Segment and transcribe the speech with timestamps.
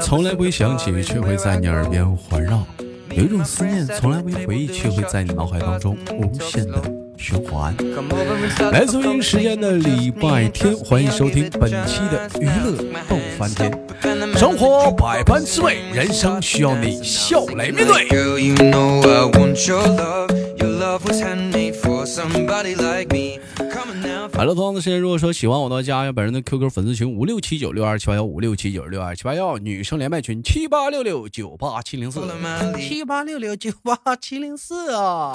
[0.00, 2.58] 从来不会响起，却会在你耳边环绕；
[3.10, 6.82] 有一种思念从来未回忆，却会在你脑海当中无限的
[7.16, 7.74] 循环。
[8.72, 12.76] 来自北时间的礼拜天，欢迎收听本期的娱乐
[13.08, 13.70] 逗翻天。
[14.36, 18.08] 生活百般滋味，人生需要你笑来面对。
[24.34, 32.20] 好了，同样的时间，如果说喜欢我的，加本人的 QQ 粉丝群五六七九六二七八幺五六七九六二七八幺，女生连麦群七八六六九八七零四
[32.76, 35.32] 七八六六九八七零四啊。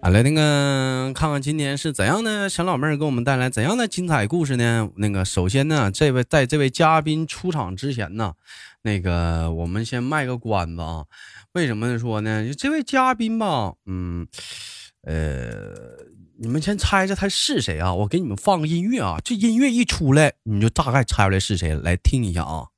[0.00, 4.88] 啊，来那个看看今天是怎样的小老妹儿给我们带来怎样的精彩故事呢？
[4.96, 8.32] 那个首先呢，这位在这位嘉宾出场之前呢，
[8.80, 11.04] 那个我们先卖个关子啊。
[11.52, 12.50] 为什么说呢？
[12.54, 14.26] 这位嘉宾吧，嗯，
[15.02, 15.74] 呃，
[16.38, 17.92] 你们先猜猜他是谁啊？
[17.92, 22.68] 我给你们放个音乐啊，这音乐一出来，你就大概猜出来是谁来听一下啊。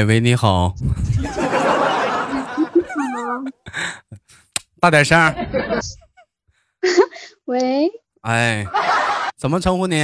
[0.00, 0.74] 哎喂，你好。
[4.80, 5.18] 大点声。
[7.44, 7.90] 喂。
[8.22, 8.66] 哎，
[9.36, 10.02] 怎么称呼你？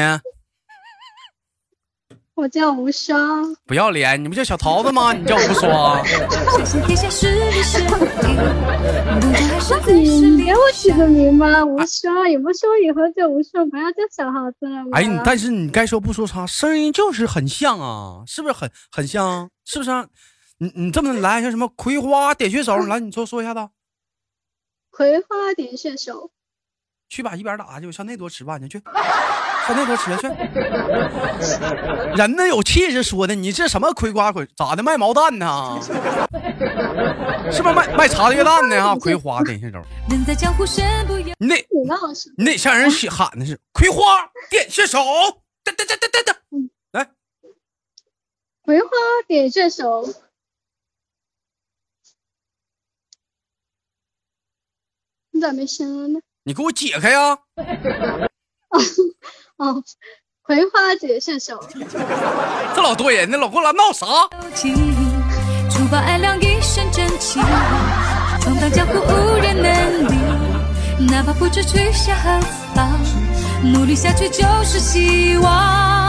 [2.35, 3.57] 我叫无双。
[3.65, 5.15] 不要脸，你不叫小桃子吗？
[5.15, 6.05] 你叫无双。
[10.47, 11.65] 你给我取个名吧？
[11.65, 14.91] 无双，也不说以后叫无双，不要叫小耗子了吗？
[14.93, 19.51] 哎，你但是你该说不说啥，声音就是很像啊，是不是很很像？
[19.65, 19.91] 是不是？
[20.59, 22.77] 你你这么来像什么葵花点穴手？
[22.77, 23.69] 来，你说说一下子。
[24.91, 26.31] 葵花点穴手。
[27.09, 28.85] 去吧一边打去，我上那桌吃饭去，去
[29.67, 30.29] 上那桌吃去。
[32.17, 35.81] 人呢有气势说的，你这什么葵瓜葵咋的卖毛蛋呢？
[37.51, 38.95] 是不是卖卖茶叶蛋的啊？
[38.95, 39.83] 葵花点穴手。
[40.09, 40.35] 你得
[42.37, 44.03] 你得向人喊的是葵花
[44.49, 44.99] 点穴手。
[45.65, 46.39] 哒哒哒哒哒哒。
[46.93, 47.11] 来，
[48.63, 48.89] 葵花
[49.27, 50.09] 点穴手。
[55.33, 56.21] 你咋没声了呢？
[56.45, 57.39] 你给我解开呀！
[59.57, 59.83] 哦，
[60.43, 61.59] 葵花姐射手，
[62.75, 64.07] 这老多人呢，老给我来闹啥？
[65.71, 67.41] 除暴安良，一身正气，
[68.41, 70.15] 闯荡江湖无人能敌
[71.11, 72.41] 哪怕不知去向何
[72.75, 72.99] 方，
[73.63, 76.06] 努力下去就是希望。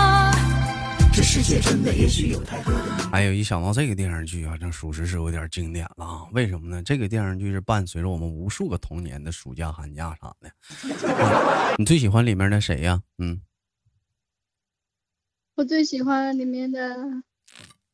[1.18, 3.10] 这世界真的也许有太多的。
[3.12, 6.28] 哎呦，一想到这个电视剧啊，这属实是有点经典了啊！
[6.32, 6.84] 为什么呢？
[6.84, 11.76] 这个电视剧是伴随着我们无数个童年的暑假、寒假啥的。
[11.80, 13.02] 你最喜欢里面的谁呀？
[13.18, 13.42] 嗯，
[15.56, 16.96] 我最喜欢里面的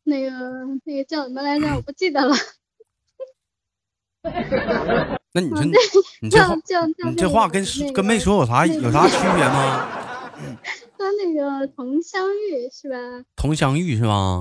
[0.03, 0.29] 那个
[0.83, 1.73] 那个叫什么来着？
[1.77, 2.35] 我不记得了。
[5.31, 5.63] 那你说，
[6.19, 6.57] 你这话，
[7.09, 9.87] 你这话跟跟没说有啥有啥区别吗？
[11.03, 12.95] 他那个佟湘玉是吧？
[13.35, 14.39] 佟湘玉是吧？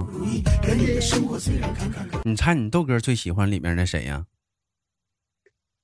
[2.25, 4.25] 你猜你豆哥最喜欢里面的谁呀？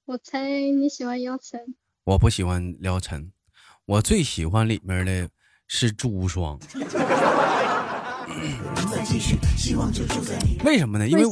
[0.05, 1.75] 我猜你喜欢姚晨。
[2.05, 3.33] 我不喜欢姚晨，
[3.87, 5.28] 我最喜欢里面的
[5.67, 6.56] 是朱无双。
[10.65, 11.09] 为什么呢？
[11.09, 11.25] 因为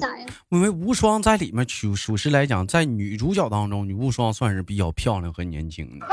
[0.48, 6.06] 因为无双在里面，属属实来讲，在女主角当中，女无双算是比较漂亮和年轻的。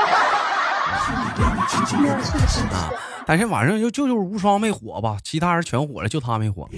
[2.72, 2.90] 啊！
[3.26, 6.68] 但是晚上就就就是无双没火吧，其他人全火了，就他没火。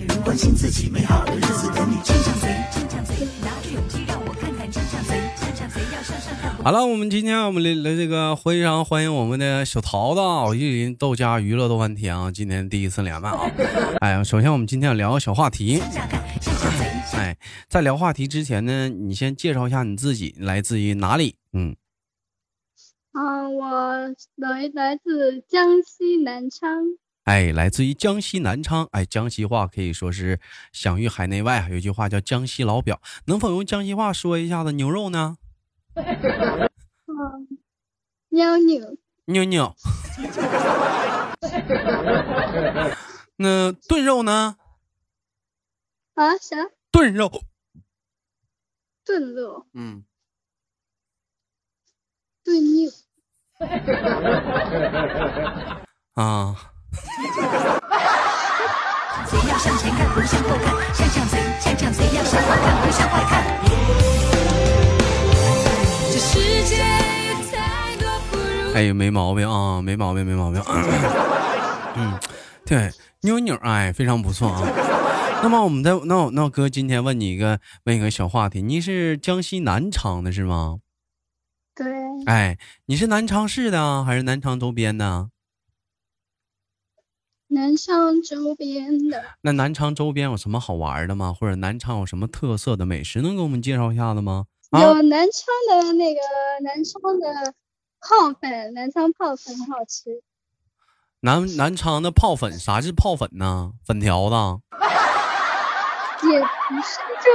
[6.62, 13.40] 好了，我们今天我们来来这个非常欢迎我们的小桃子啊，玉林豆家娱乐豆翻天啊，今天第一次连麦啊。
[14.00, 15.82] 哎呀，首先我们今天要聊个小话题。
[17.14, 17.36] 哎，
[17.68, 21.36] 在聊话题之前呢，你先介绍一下你自己，来自于哪里？
[21.52, 21.74] 嗯。
[23.16, 26.84] 啊，我来来自江西南昌。
[27.24, 28.86] 哎，来自于江西南昌。
[28.92, 30.38] 哎，江西话可以说是
[30.70, 31.66] 享誉海内外。
[31.70, 35.38] 有一句话叫“江西老表”，能否用江西话说一下子牛肉呢？
[35.96, 37.48] 嗯，
[38.28, 39.74] 牛牛牛牛。
[43.36, 44.58] 那炖肉呢？
[46.12, 46.56] 啊，啥？
[46.92, 47.44] 炖肉。
[49.06, 49.66] 炖肉。
[49.72, 50.04] 嗯。
[52.44, 52.90] 炖牛。
[56.16, 56.54] 啊，
[59.24, 63.42] 贼要向前看，不向后看，向向贼，向向贼要向好看，不向坏看。
[66.12, 66.82] 这世界有
[67.50, 70.62] 太多不如哎，没毛病啊，没毛病，没毛病。
[71.96, 72.12] 嗯，
[72.66, 72.90] 对，
[73.22, 74.60] 妞妞，哎，非常不错啊。
[75.42, 80.76] 那么我们的那我那我哥今天问你一个问一个小话题，你是江西南昌的是吗？
[81.76, 81.86] 对，
[82.24, 85.28] 哎，你是南昌市的啊还是南昌周边的？
[87.48, 91.32] 南昌周边的那南昌周边有什么好玩的吗？
[91.38, 94.46] 或者南昌有什么特色的美食能给我们介绍一下子吗？
[94.70, 96.20] 啊，有南昌的那个
[96.62, 97.54] 南昌的
[98.00, 100.22] 泡粉，南昌泡粉很好吃。
[101.20, 103.72] 南南昌的泡粉，啥是泡粉呢？
[103.86, 104.34] 粉条子。
[106.26, 107.30] 也不是，就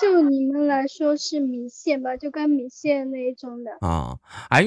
[0.00, 3.70] 就你们来说是米线吧，就跟米线那一种的。
[3.80, 4.18] 啊，
[4.48, 4.64] 哎，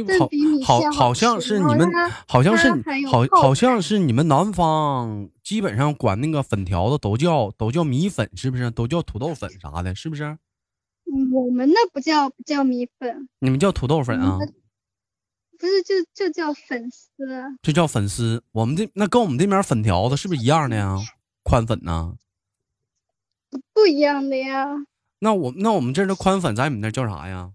[0.65, 1.89] 好好好好像是你们
[2.27, 2.69] 好像是
[3.07, 8.69] 好好像是你们南方基本上管那个粉条子都叫都叫米粉，是不是？
[8.71, 10.24] 都叫土豆粉啥的，是不是？
[11.06, 14.39] 嗯我们那不叫不叫米粉，你们叫土豆粉啊
[15.59, 17.09] 不是就就叫粉丝
[17.62, 17.71] 就。
[17.71, 18.44] 叫粉丝。
[18.51, 20.97] 我们这那跟我们这边粉条子是不是一样的呀？
[21.44, 22.15] 宽粉呢？
[23.74, 24.68] 不一样的呀。
[25.23, 27.51] 那我那我们这儿的宽粉，在你们那儿叫啥呀？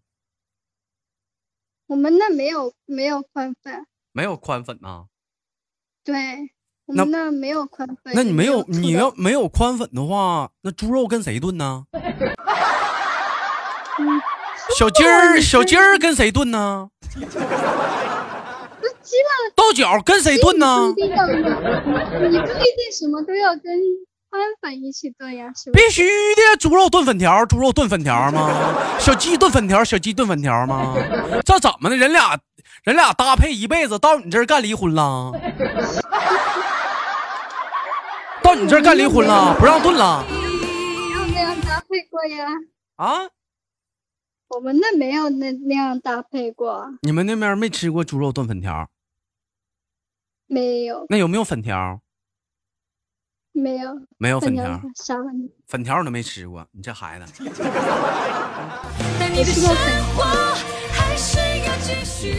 [1.86, 5.04] 我们那没有没有宽粉，没有宽粉呐、
[6.02, 6.14] 对，
[6.86, 8.14] 我们那没有宽粉。
[8.14, 11.84] 那你没有你要没有宽粉的话，那猪肉跟谁炖呢？
[13.98, 14.22] 嗯
[14.78, 16.88] 小鸡儿小鸡儿跟谁炖呢？
[19.54, 23.64] 豆角跟谁炖呢你不一定什么都要跟
[24.30, 25.52] 宽粉一起炖呀？
[25.72, 28.50] 必须的，猪肉炖粉条，猪肉炖粉条吗？
[29.00, 30.94] 小鸡炖粉条，小鸡炖粉条吗？
[31.44, 31.96] 这怎么的？
[31.96, 32.38] 人俩
[32.84, 35.32] 人俩搭配一辈子，到你这儿干离婚了？
[38.42, 39.54] 到你这儿干离婚了？
[39.58, 40.25] 不让炖了？
[40.28, 40.36] 没
[41.14, 42.46] 有那样搭配过呀，
[42.96, 43.28] 啊？
[44.48, 48.88] 我们那没有那那样搭配过，你们那边没吃过猪肉炖粉条？
[50.46, 52.00] 没有那有没有粉条？
[53.58, 55.50] 没有没有粉条条，啥玩意？
[55.66, 57.25] 粉条我都没吃过，你这孩子。
[59.19, 59.64] 但你的生
[60.14, 60.25] 活
[60.93, 62.34] 还是要继续。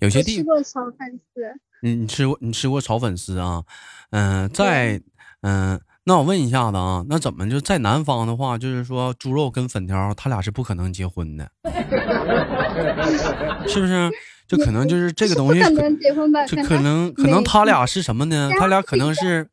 [0.00, 1.42] 有些地我吃过炒粉丝，
[1.82, 3.62] 你你吃过你吃过炒粉丝啊？
[4.10, 5.00] 嗯、在
[5.42, 11.50] 嗯、那我问一下子啊，那怎么就在南方的话，就是说猪肉跟粉条，他俩是不可能结婚的，
[13.68, 14.10] 是不是？
[14.46, 16.44] 就可能就是这个东西不可能结婚吧？
[16.44, 18.50] 就可能可能他俩是什么呢？
[18.58, 19.48] 他俩可能是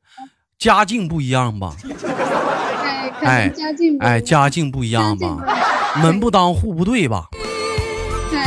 [0.62, 1.76] 家境不一样吧？
[3.24, 5.44] 哎，哎家境不哎，一样家境不一样吧？
[6.04, 7.28] 门不当户不对吧？
[8.30, 8.40] 对，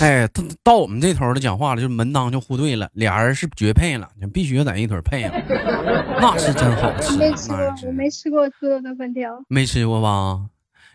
[0.00, 5.42] 哎，到到我们这头的讲话了，就是门当就户对了，俩人是绝配了，就必须在一腿配了，
[6.20, 9.30] 那是真好吃，没吃过没吃过猪肉炖粉条。
[9.46, 10.40] 没吃过吧？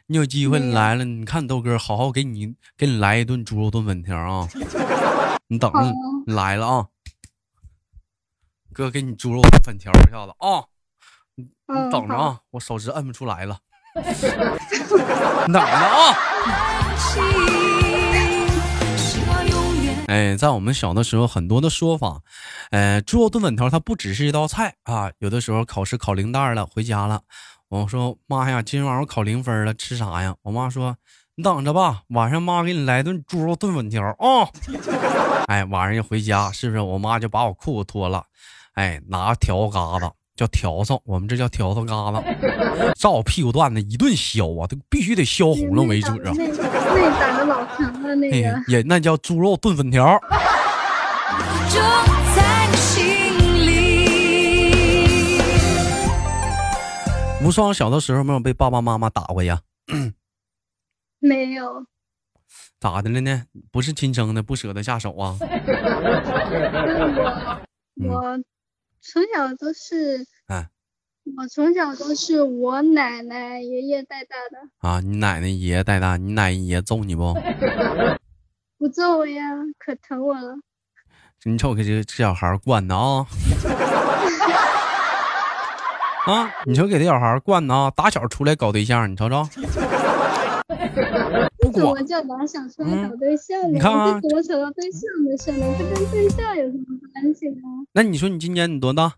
[0.08, 4.46] 你有机会你来了，你看豆哥好好给你给你来一顿猪肉炖粉条啊！
[5.48, 5.80] 你等着，
[6.28, 6.86] 你来了啊！
[8.74, 10.66] 哥给你猪肉炖粉条一下子啊！
[11.36, 13.60] 你你，等着啊，我手指摁不出来了，
[13.96, 16.18] 你等着啊！
[20.08, 22.22] 哎，在我们小的时候，很多的说法，
[22.72, 27.22] 呃，猪肉炖粉条它不只是一道菜啊，有的时候考试考零蛋了，回家了，
[27.70, 30.36] 我说妈呀，今天晚上我考零分了，吃啥呀？
[30.42, 30.98] 我妈说
[31.36, 34.50] 你等着吧，晚上妈给你来顿猪肉炖粉条啊。
[35.48, 38.26] 哎，晚上一回家，是不是我妈就把我裤子脱了，
[38.74, 42.24] 哎，拿条疙瘩叫笤帚，我们这叫笤帚疙瘩，
[42.94, 46.34] 照我屁股蛋子一顿削啊，都必须得削红了为止啊。
[46.34, 50.20] 那那打的老长了，那哎个，也那叫猪肉炖粉条。
[51.70, 51.80] 就
[52.36, 53.38] 在你心
[53.68, 55.40] 里。
[57.44, 59.62] 无双小的时候没有被爸爸妈妈打过呀？
[61.20, 61.86] 没有。
[62.80, 63.44] 咋的了呢？
[63.72, 65.38] 不是亲生的，不舍得下手啊？
[67.96, 68.38] 我
[69.06, 70.70] 从小都是，哎
[71.38, 75.02] 我从小都是我奶奶爷爷带大的，啊！
[75.02, 77.34] 你奶奶爷爷带大，你奶奶爷揍你不？
[78.80, 79.42] 不揍我呀，
[79.78, 80.56] 可疼我了。
[81.44, 83.26] 你瞅给这这小孩惯的啊！
[86.28, 86.50] 啊！
[86.66, 87.92] 你瞅给这小孩惯的啊！
[87.92, 89.46] 打小出来搞对象，你瞅瞅，
[91.74, 93.70] 不怎么管叫打小出来找对象呢？
[93.74, 95.66] 你看啊这怎么扯到对象的事呢？
[95.78, 97.62] 这跟对象有什么关系呢？
[97.94, 99.14] 那你说你今年你多大？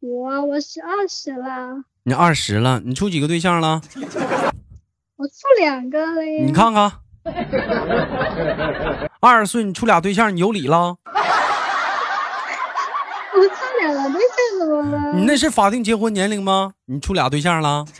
[0.00, 3.80] 我我是二十了，你二十了，你处几个对象了？
[5.16, 6.44] 我处两个了呀。
[6.44, 6.92] 你看看，
[9.20, 10.96] 二十岁你处俩对象，你有理了？
[13.36, 15.12] 我处两个对象怎么了？
[15.14, 16.72] 你那是法定结婚年龄吗？
[16.86, 17.84] 你处俩对象了？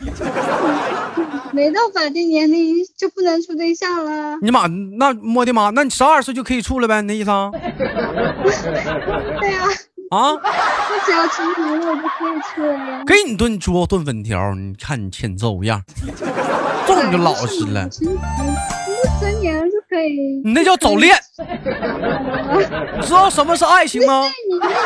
[1.53, 4.37] 没到法定年龄就不能处对象了？
[4.41, 7.01] 你妈，那我的妈，那你十二岁就可以处了呗？
[7.01, 7.51] 你那意思 啊？
[9.39, 9.63] 对呀、
[10.11, 10.31] 啊？
[10.33, 10.39] 我
[11.05, 13.03] 只要成年了我就可以处了呀。
[13.05, 15.81] 给你炖猪肉炖粉条，你看你欠揍样，
[16.87, 17.89] 揍你就老实了。
[19.99, 21.13] 你那叫早恋，
[22.97, 24.23] 你知道什么是爱情吗？
[24.49, 24.79] 你那你那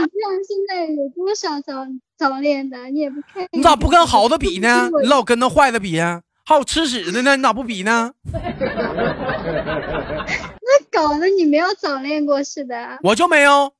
[0.00, 1.84] 你这样现在有多少早
[2.16, 2.84] 早恋的？
[2.90, 3.46] 你也不看。
[3.52, 4.88] 你咋不跟好的比呢？
[5.02, 8.12] 你老跟那坏的比，还有吃屎的呢，你咋不比呢？
[10.62, 12.98] 那搞得你没有早恋过似的。
[13.02, 13.72] 我就没有，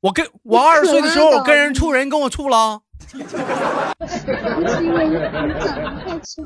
[0.00, 2.80] 我跟我二十岁的时候，我跟人处，人跟我处了。
[3.10, 3.18] 不
[4.68, 5.14] 是因为你
[5.64, 6.44] 长得太丑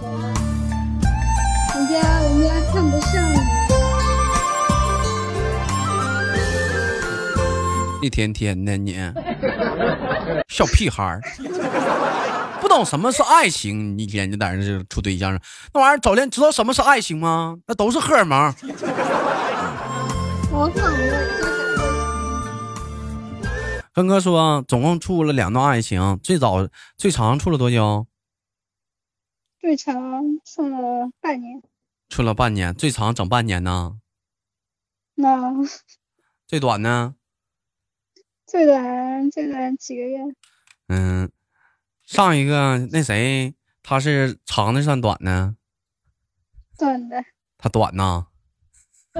[1.94, 3.38] 家人家看不上你。
[8.02, 8.96] 一天天的你，
[10.48, 11.22] 小屁孩儿，
[12.60, 15.40] 不懂什么是爱情，你一天就在那处对象，
[15.72, 17.56] 那玩意儿早恋知道什么是爱情吗？
[17.66, 18.52] 那都是荷尔蒙。
[20.50, 20.84] 我忘了多少
[23.94, 28.08] 跟哥说，总共处了两段爱情，最早最长处了多久？
[29.60, 29.94] 最长
[30.44, 31.62] 处了半年，
[32.14, 33.96] 处了半年，最长整半年呢？
[35.16, 35.50] 那
[36.46, 37.16] 最短呢？
[38.46, 40.20] 最短最短几个月？
[40.86, 41.28] 嗯，
[42.06, 45.56] 上一个那谁，他是长的算短呢？
[46.78, 47.20] 短的。
[47.58, 48.26] 他短呐。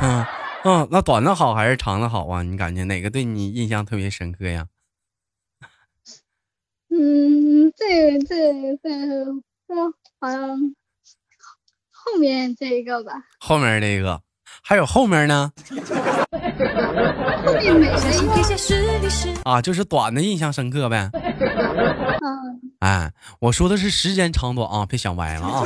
[0.00, 0.24] 嗯
[0.64, 2.42] 嗯，那短的好还是长的好啊？
[2.44, 4.68] 你感觉哪个对你印象特别深刻呀？
[6.94, 9.32] 嗯，这个这这个，
[9.68, 10.40] 我好像
[11.90, 14.20] 后面这一个吧，后面那个，
[14.62, 15.50] 还有后面呢？
[19.44, 21.08] 啊，就是短的印象深刻呗。
[21.14, 25.46] 嗯，哎，我说的是时间长短啊，别想歪了。
[25.46, 25.64] 啊，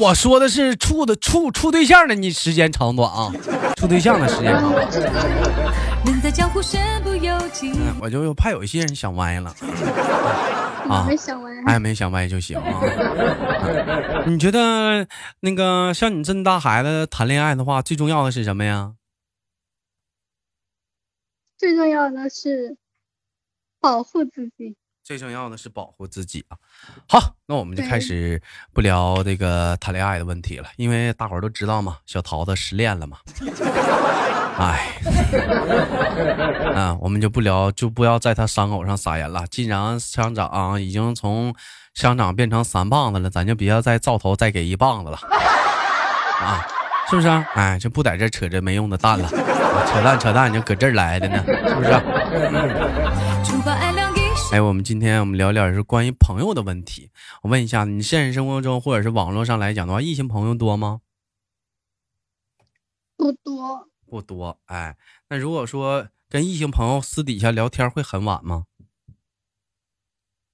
[0.00, 3.30] 我说的是处的处处对象的，你时间长短啊，
[3.76, 4.84] 处对象的时间长短。
[6.04, 7.70] 人在江湖身不由己。
[7.72, 9.54] 嗯，我就怕有一些人想歪了。
[10.88, 11.50] 啊没想歪。
[11.66, 12.58] 哎，没想歪就行
[14.26, 15.06] 你觉得
[15.40, 18.94] 那个像你这么大孩子谈恋爱的话，最重要的是什么呀？
[21.58, 22.76] 最重要的是
[23.80, 24.76] 保护自己。
[25.08, 26.56] 最重要的是保护自己啊！
[27.08, 28.38] 好，那我们就开始
[28.74, 33.16] 不聊这个谈恋爱的问题了，因为大伙儿都知道嘛，小桃子失恋了嘛。
[34.60, 35.00] 哎，
[36.74, 39.46] 啊，我们就不聊，就不要在他伤口上撒盐了。
[39.50, 41.54] 既然乡长已经从
[41.94, 45.16] 乡长变成三棒子了，咱就不要再灶头再给一棒子了
[46.38, 46.68] 啊，
[47.08, 47.48] 是不是啊？
[47.54, 51.88] 哎，就不在这扯这没用的蛋了，扯淡扯淡就搁这儿来的呢，是不是？
[51.92, 53.07] 除把爱亮一时。
[54.50, 57.10] 哎，我们今天我们聊聊是关于朋友的问题。
[57.42, 61.02] 我问一下，你现实生活中或者是网络上来讲的话，异性朋友多吗？
[63.14, 64.58] 不多，不多。
[64.64, 64.96] 哎，
[65.28, 68.64] 那如果说跟异性朋友私底下聊天会很晚吗？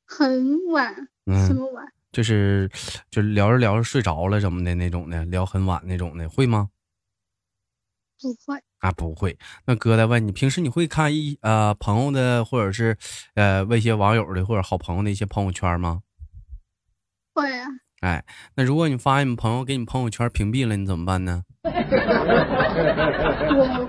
[0.04, 0.92] 很晚，
[1.26, 1.86] 什嗯，么晚？
[2.10, 2.68] 就是
[3.10, 6.68] 就是聊着聊着睡着了什么的那种的，聊很晚那种的，会吗？
[8.20, 9.38] 不会，啊，不会。
[9.66, 12.96] 那哥再问你，平时你会看一呃朋友的，或者是
[13.34, 16.02] 呃问一些网友的或者好朋友的一些朋友圈吗？
[17.34, 17.66] 会啊，
[18.00, 21.44] 哎，那如果你发现你朋友给你朋友圈屏蔽了，你怎么办呢？
[21.64, 21.70] 我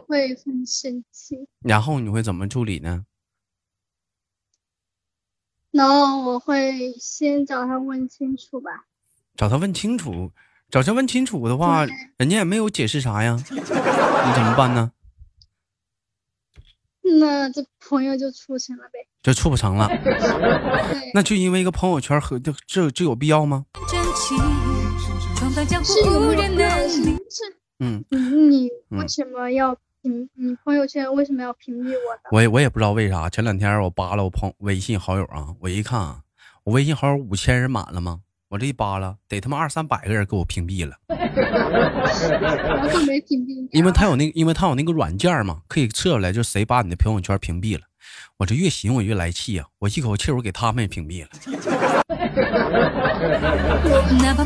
[0.07, 3.05] 会很生气，然后你会怎么处理呢？
[5.71, 8.85] 然后我会先找他问清楚吧。
[9.35, 10.31] 找他问清楚，
[10.75, 11.85] 找他问清楚的话，
[12.17, 14.91] 人家也没有解释啥呀， 你怎么办呢？
[17.17, 19.07] 那这朋友就处成了呗。
[19.23, 19.89] 就处不成了，
[21.13, 23.65] 那就因为一个朋友圈和这这这有必要吗？
[27.79, 28.03] 嗯，
[28.49, 30.29] 你为什么要屏？
[30.33, 32.29] 你朋友圈为什么要屏蔽我呢？
[32.31, 36.19] 我也我也不知道为啥，前两天我扒拉我朋微信好友啊，我一看啊，
[36.65, 38.19] 我微信好友五千人满了吗？
[38.55, 40.95] 我这一扒拉，得他妈二三百个人给我屏蔽了。
[43.71, 47.81] 因为他有那因为他有那个软件嘛，可以测出来，就谁把你的朋友圈屏蔽了。
[48.37, 51.29] 我这越寻我越来气呀、我一口气我给他们也屏蔽了。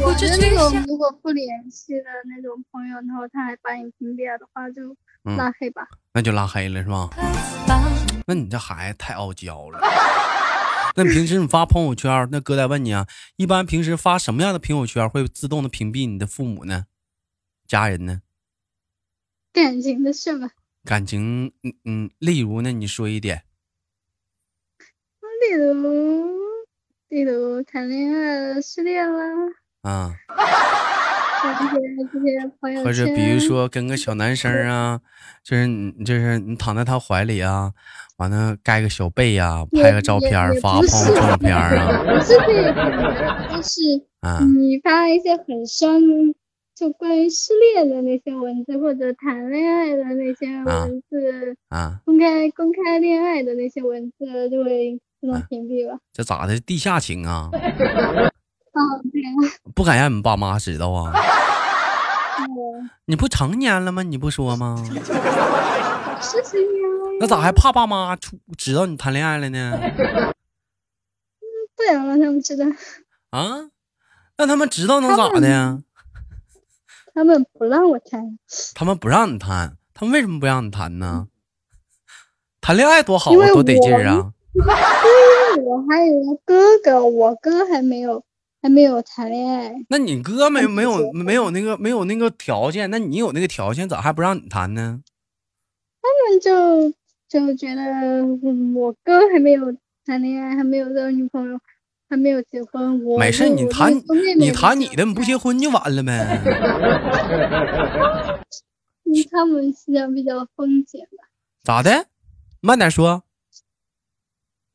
[0.01, 0.83] 我觉得那种。
[0.87, 4.81] 如果不联系的那种朋友，然后他还把你屏蔽了的话，就
[5.25, 5.83] 嗯拉黑吧。
[6.15, 7.07] 那就拉黑了是吧？
[7.67, 7.83] 吧
[8.25, 9.79] 那你这孩子太傲娇了。
[10.96, 16.86] 那你平时你发朋友圈，那哥再问你啊，一般平时发什么样的朋友圈会自动的屏蔽你的父母呢？
[17.67, 18.22] 家人呢？
[19.53, 20.51] 感情的事吧，
[20.84, 23.43] 感情，嗯嗯，例如呢，你说一点。
[25.50, 26.38] 例如，
[27.08, 30.15] 例如谈恋爱了、失恋了，啊，
[32.84, 35.00] 或者，比如说跟个小男生啊，
[35.43, 37.72] 就是你就是你躺在他怀里啊，
[38.17, 40.31] 完了盖个小被呀、也拍个照片
[40.62, 43.81] 发朋友是照片啊， 不是这个，就是
[44.22, 46.01] 啊你发一些很伤，
[46.75, 56.00] 就关于失恋的那些文字，或者谈恋爱的那些文字，啊，公开公开恋爱的那些文字，就会自动啊屏蔽了。
[56.13, 56.60] 这咋的？
[56.60, 57.50] 地下情啊？
[59.73, 61.11] 不敢让你爸妈知道啊？
[62.39, 64.01] 嗯你不成年了吗？
[64.03, 64.75] 你不说吗？
[66.21, 69.77] 是成年了那咋还怕爸妈出知道你谈恋爱了呢？
[71.75, 72.65] 不想让他们知道，
[73.31, 73.69] 啊？
[74.38, 75.79] 那他们知道能咋的呀？
[77.13, 78.38] 他们不让我谈。
[78.75, 81.27] 他们不让你谈，他们为什么不让你谈呢？
[82.61, 84.31] 谈恋爱多好啊，多得劲儿啊！
[84.53, 88.23] 因为我还有个哥哥，我哥还没有
[88.61, 89.73] 还没有谈恋爱。
[89.89, 95.01] 那你哥没没有 没有那个没有那个条件，那你有那个条件，咋还不让你谈呢？
[96.01, 96.91] 他们就
[97.27, 99.75] 就觉得嗯我哥还没有
[100.05, 101.59] 谈恋爱，还没有交女朋友，
[102.09, 103.03] 还没有结婚。
[103.05, 103.93] 我没事，你谈
[104.37, 106.41] 你谈你的，你不结婚就完了呗。
[109.05, 111.27] 嗯他们思想比较封建吧。
[111.63, 112.05] 咋的？
[112.61, 113.23] 慢点说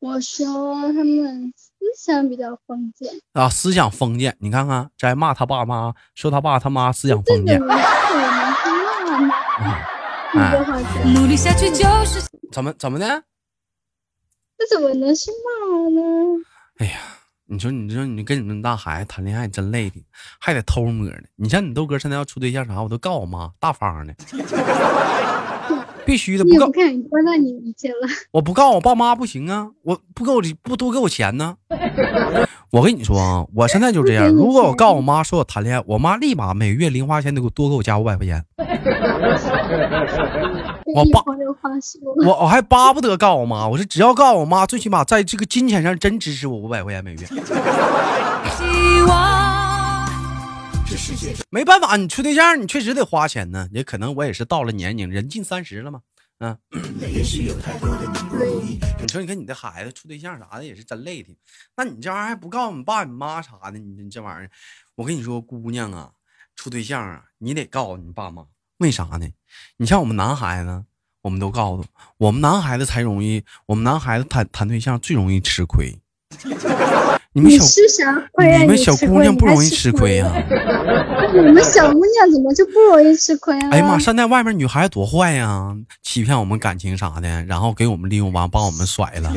[0.05, 1.65] 我说他们思
[1.97, 3.49] 想比较封建，啊！
[3.49, 7.81] 思想封建，你看看，这还骂他爸妈，说他爸他妈思想封建这怎，么能
[8.53, 9.33] 是骂呢？
[10.35, 11.15] 哎多少钱？
[11.15, 12.21] 努力下去就是
[12.53, 13.23] 怎么怎么的？
[14.59, 16.03] 这怎么能是骂呢？
[16.81, 17.01] 哎呀，
[17.47, 20.05] 你说你说你跟你们大孩子谈恋爱真累的，
[20.39, 21.19] 还得偷摸的。
[21.37, 24.15] 你像你豆哥现在要处对象啥，我都告我妈，大方的，
[26.05, 28.09] 必须的，不告不看你关到你理解了。
[28.33, 31.57] 我不告我爸妈不行啊，我不给我不多给我钱呢。
[32.71, 38.45] 我跟你说啊，我现在就这样，如果我钱告我妈说我谈恋爱，我妈立马每月零花钱得给我多给我加五百块钱，
[40.95, 41.23] 我爸
[42.27, 47.21] 我我还巴不得告我妈，我说只要告我妈，最起码在这个金钱上真支持我五百块钱每月。
[50.87, 51.37] 希望。
[51.51, 56.03] 没办法，你处对象你确实得花钱呢，也可能我也是到了年龄，人近三十了嘛，
[56.39, 56.59] 嗯。
[59.01, 61.37] 你说你跟你的孩子处对象啥的也是真累挺，
[61.77, 64.51] 那你这玩意儿还不告诉你爸你妈啥的，你你这玩意儿，
[64.97, 66.11] 我跟你说，姑娘啊，
[66.57, 68.47] 处对象啊，你得告诉你爸妈，
[68.79, 69.29] 为啥呢？
[69.77, 70.85] 你像我们男孩子，
[71.23, 71.85] 我们都告诉
[72.17, 75.97] 我们男孩子才容易，我们男孩子谈谈对象最容易吃亏。
[77.37, 77.65] 你们你小？
[78.61, 80.31] 你们小姑娘不容易吃吃亏呀、
[81.35, 83.69] 你们小姑娘怎么就不容易吃亏啊？
[83.73, 89.33] 哎呀妈，现在外面女孩多坏呀，欺骗我们感情啥的，然后给我们利用完，把我们甩了。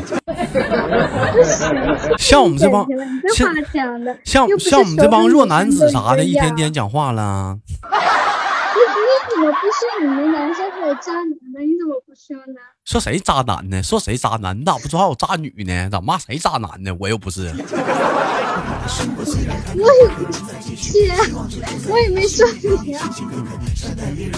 [2.19, 2.85] 像我们这帮
[3.33, 3.51] 像
[4.23, 7.57] 像像我们这帮弱男子啥的，一天天讲话了。
[8.77, 11.59] 你你怎么不说你们男生还有渣男呢？
[11.61, 12.61] 你怎么不说呢？
[12.87, 13.83] 说谁渣男呢？
[13.83, 14.57] 说谁渣男？
[14.57, 15.89] 你咋不说还有渣女呢？
[15.91, 16.95] 咋骂谁渣男呢？
[16.97, 17.53] 我又不是。
[21.89, 22.47] 我也没说
[22.85, 23.11] 你啊，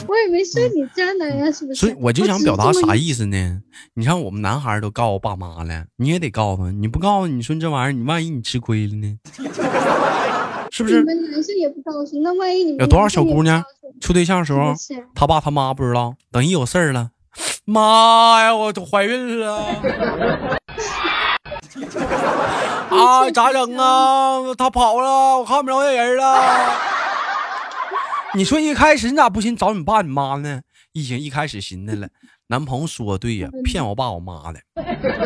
[0.08, 1.80] 我也没说你渣男呀，是不是？
[1.80, 3.62] 所以我就想表达啥意意思呢？
[3.94, 9.16] 你看我们男孩都告诉爸妈了，你也得告诉他，你不告诉，你说这玩意儿，你万一你吃亏了呢？
[10.72, 11.04] 是不你是？
[11.04, 13.64] 们男生也不告诉，那万一你们有多少小姑娘
[14.02, 14.74] 处对象的时候，
[15.14, 17.12] 他爸他妈不知道，等一有事儿了，
[17.70, 19.58] 妈呀，我都怀孕了。
[22.90, 24.40] 啊，咋整啊？
[24.58, 26.74] 他跑了，我看不着那人了。
[28.34, 30.62] 你说一开始你咋不寻找你爸你妈呢？
[30.94, 32.08] 一寻一开始寻思了，
[32.52, 34.60] 男朋友说对呀，骗我爸我妈的，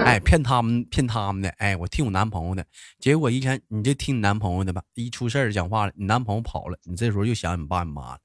[0.04, 2.66] 哎，骗他们骗他们的，哎，我听我男朋友的。
[3.00, 8.20] 结果一天你就听你男朋友的吧，一出事儿讲话了，你男朋友跑了，你这时候又想你爸你妈了。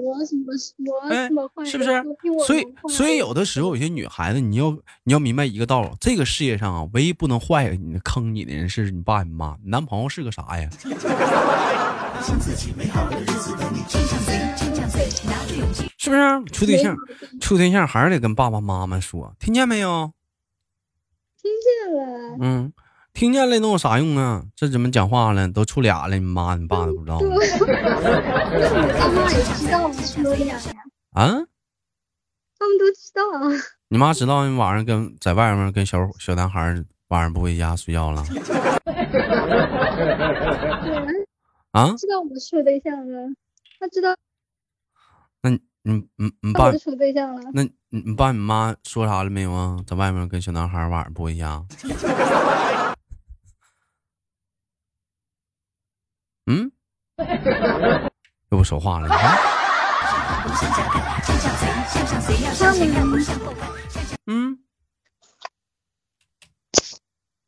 [0.00, 0.52] 我么
[0.84, 2.02] 我哎什么坏，是不是？
[2.44, 10.68] 所以所以有的时候有些女孩子，你要你要明白一个道理，这个世界上啊，唯一不能坏你坑你的人是你爸你妈，你男朋友是个啥呀？
[15.98, 16.44] 是不是？
[16.52, 16.96] 处对象，
[17.40, 20.12] 处对象还是得跟爸爸妈妈说，听见没有？
[21.40, 22.72] 听见了嗯，
[23.12, 24.44] 听见了能有啥用啊？
[24.54, 25.48] 这怎么讲话了？
[25.48, 27.16] 都处俩了，你妈你爸都不知道
[31.12, 31.44] 啊？
[32.58, 33.50] 他们都知道啊。
[33.88, 38.24] 你妈知道你晚上跟在外面跟小小男孩晚上不回家睡觉了
[38.84, 38.92] 对
[41.72, 41.92] 啊？
[41.96, 43.28] 知道我们处对象了，
[43.80, 44.14] 他知道
[45.42, 47.50] 那你你你你爸处对象了。
[47.52, 49.76] 那你你爸你妈说啥了没有啊？
[49.86, 51.64] 在外面跟小男孩儿晚上不回家？
[56.46, 56.70] 嗯？
[58.50, 59.38] 又不说话了，你看。
[64.26, 64.58] 嗯，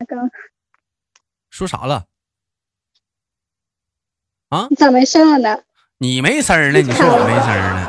[0.09, 0.31] 刚
[1.51, 2.07] 说啥了？
[4.55, 4.69] 啊？
[4.77, 5.59] 咋没事了呢？
[5.99, 6.81] 你没声儿呢？
[6.81, 7.89] 你说我没声儿呢？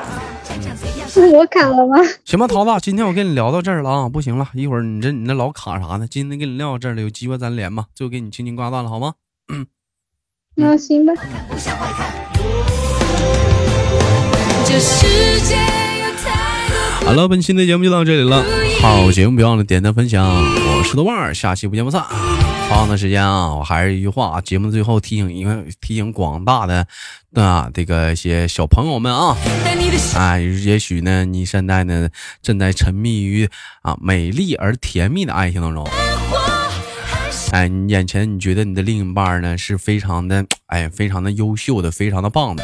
[1.08, 1.96] 是我卡了吗？
[2.26, 6.08] 行吧，桃子，今天我跟你聊到这儿了啊，不行了，一会儿你这你那老卡啥呢？
[6.10, 9.14] 今天跟你聊到这儿了，有机会咱连吧，最后给你轻轻挂断了，好吗？
[9.54, 9.68] 嗯
[10.58, 11.14] 那行吧。
[14.66, 18.44] 这世界有好了，本期的节目就到这里了。
[18.82, 22.04] 好节目别忘了点赞分享，我是豆瓣，下期不见不散。
[22.68, 26.86] 同样的时间啊，我还是一句话啊，节目最后提醒一个，提醒广大的
[27.34, 32.10] 啊这个一些小朋友们啊，但你的心哎，也许呢，你现在呢
[32.42, 33.48] 正在沉迷于
[33.82, 35.88] 啊美丽而甜蜜的爱情当中。
[37.52, 42.64] 哎，你眼前你觉得你的另一半呢是非常的哎非常的优秀的，非常的棒的，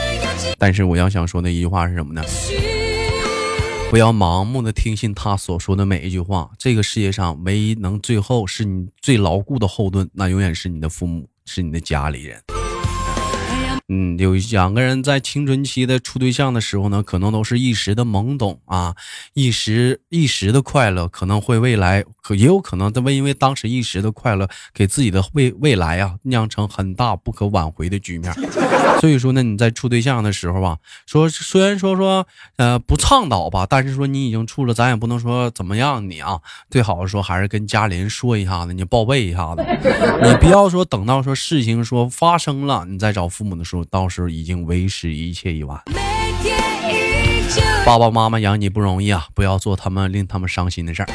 [0.57, 2.21] 但是我要想说的一句话是什么呢？
[3.91, 6.49] 不要盲目的听信他所说的每一句话。
[6.57, 12.41] 这个世界上唯一能最后是你最牢固的后盾，那永远是你的父母，是你的家里人。
[13.93, 18.95] 嗯，有两个人在青春期的处对象的时候呢，可能都是一时的懵懂啊，
[19.33, 28.33] 一时一时的快乐，可能会未来可也有可能在为因为当时一时的快乐，给自己的未未来啊酿成很大不可挽回的局面。
[29.01, 32.25] 所以说呢，你在处对象的时候吧，说虽然说说
[32.55, 39.65] 呃不倡导吧，但是说你已经处了，咱也不能说怎么样你啊，最好说还是跟家里人说一下子，你报备一下子，
[40.23, 45.81] 你不要说等到说事情说发生了，你再找父母的时候，到时候已经为时一切已晚。
[47.85, 51.09] 爸爸妈妈养你不容易啊，不要做他们令他们伤心的事儿。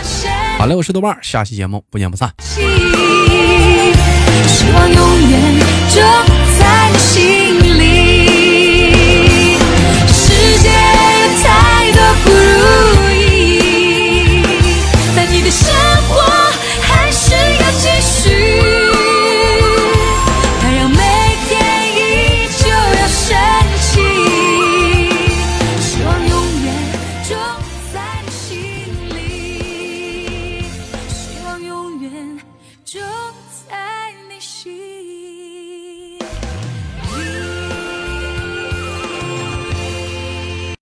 [0.59, 2.35] 好了，我是豆瓣，下期节目不见不散。
[4.48, 6.00] 希望永远就
[6.59, 7.65] 在你心。